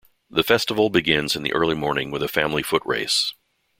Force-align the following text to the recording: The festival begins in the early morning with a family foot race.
The 0.31 0.41
festival 0.41 0.89
begins 0.89 1.35
in 1.35 1.43
the 1.43 1.53
early 1.53 1.75
morning 1.75 2.09
with 2.09 2.23
a 2.23 2.27
family 2.27 2.63
foot 2.63 2.81
race. 2.87 3.33